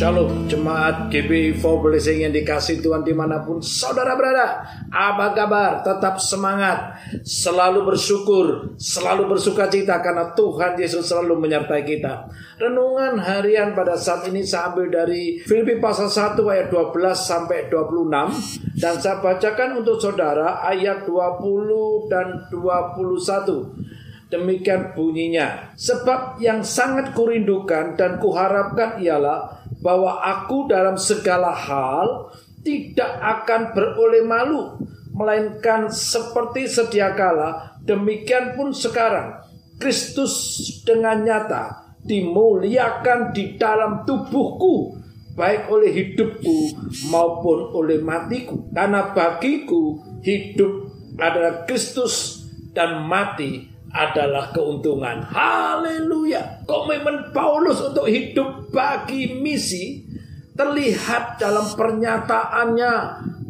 Jemaat 0.00 1.12
GBI 1.12 1.60
for 1.60 1.84
Blessing 1.84 2.24
yang 2.24 2.32
dikasih 2.32 2.80
Tuhan 2.80 3.04
di 3.04 3.12
mana 3.12 3.44
pun 3.44 3.60
saudara 3.60 4.16
berada. 4.16 4.64
Apa 4.88 5.36
kabar? 5.36 5.84
Tetap 5.84 6.16
semangat. 6.16 6.96
Selalu 7.20 7.84
bersyukur. 7.84 8.72
Selalu 8.80 9.28
bersuka 9.28 9.68
cita 9.68 10.00
karena 10.00 10.32
Tuhan 10.32 10.80
Yesus 10.80 11.04
selalu 11.04 11.44
menyertai 11.44 11.84
kita. 11.84 12.32
Renungan 12.56 13.20
harian 13.20 13.76
pada 13.76 13.92
saat 13.92 14.24
ini 14.24 14.40
saya 14.40 14.72
ambil 14.72 14.88
dari 14.88 15.36
Filipi 15.44 15.76
pasal 15.76 16.08
1 16.08 16.40
ayat 16.48 16.72
12 16.72 16.96
sampai 17.20 17.68
26. 17.68 18.80
Dan 18.80 18.94
saya 19.04 19.20
bacakan 19.20 19.84
untuk 19.84 20.00
saudara 20.00 20.64
ayat 20.64 21.04
20 21.04 22.08
dan 22.08 22.48
21. 22.48 24.32
Demikian 24.32 24.96
bunyinya. 24.96 25.76
Sebab 25.76 26.40
yang 26.40 26.64
sangat 26.64 27.12
kurindukan 27.12 28.00
dan 28.00 28.16
kuharapkan 28.16 28.96
ialah 28.96 29.59
bahwa 29.80 30.20
aku 30.20 30.68
dalam 30.68 30.96
segala 31.00 31.52
hal 31.52 32.32
tidak 32.60 33.08
akan 33.20 33.72
beroleh 33.72 34.24
malu, 34.24 34.76
melainkan 35.16 35.88
seperti 35.88 36.68
sedia 36.68 37.16
kala, 37.16 37.80
demikian 37.84 38.56
pun 38.56 38.72
sekarang. 38.76 39.40
Kristus 39.80 40.60
dengan 40.84 41.24
nyata 41.24 41.96
dimuliakan 42.04 43.32
di 43.32 43.56
dalam 43.56 44.04
tubuhku, 44.04 45.00
baik 45.32 45.72
oleh 45.72 45.88
hidupku 45.88 46.76
maupun 47.08 47.72
oleh 47.72 47.96
matiku. 48.04 48.68
Karena 48.76 49.16
bagiku 49.16 50.04
hidup 50.20 50.92
adalah 51.16 51.64
Kristus 51.64 52.44
dan 52.76 53.08
mati 53.08 53.72
adalah 53.90 54.54
keuntungan. 54.54 55.22
Haleluya. 55.26 56.62
Komitmen 56.66 57.34
Paulus 57.34 57.82
untuk 57.82 58.06
hidup 58.06 58.70
bagi 58.70 59.34
misi 59.38 60.06
terlihat 60.54 61.42
dalam 61.42 61.66
pernyataannya. 61.74 62.94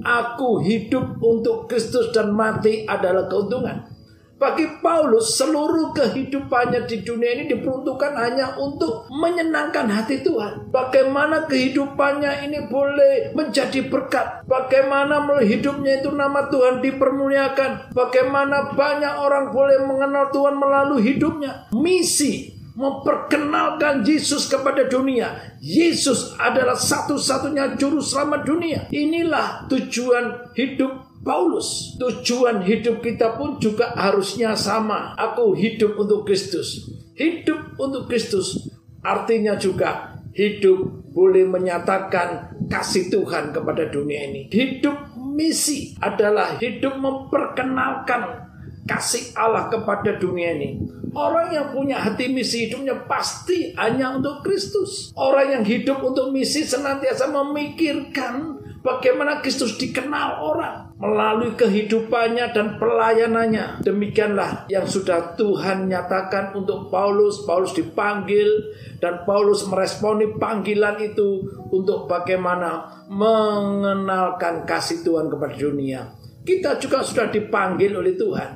Aku 0.00 0.64
hidup 0.64 1.20
untuk 1.20 1.68
Kristus 1.68 2.08
dan 2.16 2.32
mati 2.32 2.88
adalah 2.88 3.28
keuntungan. 3.28 3.84
Bagi 4.40 4.80
Paulus, 4.80 5.36
seluruh 5.36 5.92
kehidupannya 5.92 6.88
di 6.88 7.04
dunia 7.04 7.36
ini 7.36 7.44
diperuntukkan 7.52 8.16
hanya 8.16 8.56
untuk 8.56 9.04
menyenangkan 9.12 9.84
hati 9.84 10.24
Tuhan. 10.24 10.72
Bagaimana 10.72 11.44
kehidupannya 11.44 12.48
ini 12.48 12.64
boleh 12.72 13.36
menjadi 13.36 13.84
berkat. 13.92 14.48
Bagaimana 14.48 15.20
melalui 15.28 15.44
hidupnya 15.44 16.00
itu 16.00 16.08
nama 16.16 16.48
Tuhan 16.48 16.80
dipermuliakan. 16.80 17.92
Bagaimana 17.92 18.72
banyak 18.72 19.14
orang 19.20 19.52
boleh 19.52 19.76
mengenal 19.84 20.32
Tuhan 20.32 20.56
melalui 20.56 21.04
hidupnya. 21.04 21.68
Misi 21.76 22.56
memperkenalkan 22.80 24.08
Yesus 24.08 24.48
kepada 24.48 24.88
dunia. 24.88 25.36
Yesus 25.60 26.32
adalah 26.40 26.80
satu-satunya 26.80 27.76
juru 27.76 28.00
selamat 28.00 28.40
dunia. 28.48 28.80
Inilah 28.88 29.68
tujuan 29.68 30.56
hidup 30.56 31.09
Paulus. 31.20 31.96
Tujuan 32.00 32.64
hidup 32.64 33.04
kita 33.04 33.36
pun 33.36 33.60
juga 33.60 33.92
harusnya 33.92 34.56
sama. 34.56 35.12
Aku 35.16 35.52
hidup 35.52 36.00
untuk 36.00 36.24
Kristus. 36.24 36.88
Hidup 37.16 37.76
untuk 37.76 38.08
Kristus 38.08 38.72
artinya 39.04 39.56
juga 39.56 40.16
hidup 40.32 41.12
boleh 41.12 41.44
menyatakan 41.44 42.56
kasih 42.70 43.12
Tuhan 43.12 43.52
kepada 43.52 43.90
dunia 43.90 44.30
ini. 44.30 44.48
Hidup 44.48 45.12
misi 45.18 45.96
adalah 46.00 46.56
hidup 46.56 46.96
memperkenalkan 46.96 48.48
kasih 48.88 49.34
Allah 49.36 49.68
kepada 49.68 50.16
dunia 50.16 50.56
ini. 50.56 50.80
Orang 51.10 51.50
yang 51.50 51.74
punya 51.74 51.98
hati 51.98 52.30
misi 52.30 52.70
hidupnya 52.70 52.94
pasti 53.10 53.74
hanya 53.74 54.14
untuk 54.14 54.46
Kristus. 54.46 55.10
Orang 55.18 55.50
yang 55.50 55.64
hidup 55.66 55.98
untuk 56.06 56.30
misi 56.30 56.62
senantiasa 56.62 57.26
memikirkan 57.34 58.62
bagaimana 58.80 59.40
Kristus 59.44 59.76
dikenal 59.76 60.40
orang 60.40 60.90
melalui 61.00 61.56
kehidupannya 61.56 62.52
dan 62.52 62.76
pelayanannya. 62.76 63.80
Demikianlah 63.80 64.68
yang 64.68 64.84
sudah 64.84 65.32
Tuhan 65.36 65.88
nyatakan 65.88 66.52
untuk 66.52 66.92
Paulus. 66.92 67.44
Paulus 67.48 67.72
dipanggil 67.72 68.46
dan 69.00 69.24
Paulus 69.24 69.64
meresponi 69.64 70.36
panggilan 70.36 71.00
itu 71.00 71.40
untuk 71.72 72.04
bagaimana 72.04 73.04
mengenalkan 73.08 74.68
kasih 74.68 75.00
Tuhan 75.00 75.32
kepada 75.32 75.56
dunia. 75.56 76.00
Kita 76.44 76.76
juga 76.76 77.00
sudah 77.00 77.32
dipanggil 77.32 77.96
oleh 77.96 78.16
Tuhan. 78.16 78.50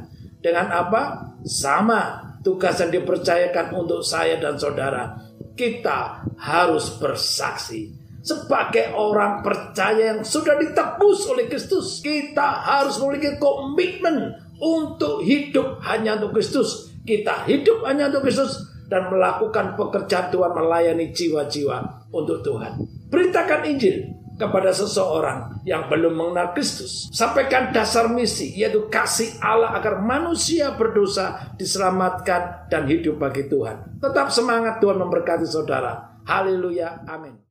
Dengan 0.45 0.69
apa? 0.69 1.03
Sama 1.45 2.37
tugas 2.45 2.77
yang 2.81 2.93
dipercayakan 2.93 3.73
untuk 3.73 4.05
saya 4.05 4.37
dan 4.37 4.61
saudara. 4.61 5.17
Kita 5.57 6.29
harus 6.37 7.01
bersaksi 7.01 8.04
sebagai 8.25 8.97
orang 8.97 9.45
percaya 9.45 10.17
yang 10.17 10.25
sudah 10.25 10.57
ditebus 10.57 11.29
oleh 11.29 11.45
Kristus, 11.45 12.01
kita 12.01 12.65
harus 12.65 12.97
memiliki 12.97 13.37
komitmen 13.37 14.33
untuk 14.57 15.21
hidup 15.21 15.85
hanya 15.85 16.17
untuk 16.17 16.41
Kristus. 16.41 16.89
Kita 17.05 17.45
hidup 17.45 17.85
hanya 17.85 18.09
untuk 18.09 18.25
Kristus 18.25 18.65
dan 18.89 19.13
melakukan 19.13 19.77
pekerjaan 19.77 20.33
Tuhan 20.33 20.57
melayani 20.57 21.13
jiwa-jiwa 21.13 22.09
untuk 22.17 22.41
Tuhan. 22.41 22.81
Beritakan 23.13 23.61
Injil 23.69 24.09
kepada 24.35 24.75
seseorang 24.75 25.63
yang 25.63 25.87
belum 25.87 26.17
mengenal 26.17 26.57
Kristus. 26.57 27.13
Sampaikan 27.15 27.71
dasar 27.71 28.11
misi, 28.11 28.57
yaitu 28.57 28.91
kasih 28.91 29.37
Allah 29.39 29.77
agar 29.77 30.03
manusia 30.03 30.75
berdosa 30.75 31.55
diselamatkan 31.61 32.67
dan 32.73 32.89
hidup 32.91 33.21
bagi 33.21 33.47
Tuhan. 33.47 34.01
Tetap 34.03 34.33
semangat 34.33 34.83
Tuhan 34.83 34.99
memberkati 34.99 35.47
saudara. 35.47 36.19
Haleluya. 36.25 37.05
Amin. 37.07 37.37